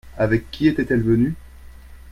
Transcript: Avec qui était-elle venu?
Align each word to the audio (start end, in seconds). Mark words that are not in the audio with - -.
Avec 0.17 0.49
qui 0.49 0.67
était-elle 0.67 1.03
venu? 1.03 1.35